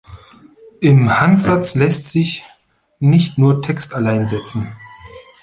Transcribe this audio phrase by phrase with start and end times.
[0.79, 2.43] Im Handsatz lässt sich
[2.99, 4.75] nicht nur Text allein setzen.